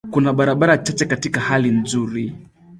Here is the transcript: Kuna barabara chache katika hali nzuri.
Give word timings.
Kuna 0.11 0.33
barabara 0.33 0.77
chache 0.77 1.05
katika 1.05 1.41
hali 1.41 1.71
nzuri. 1.71 2.35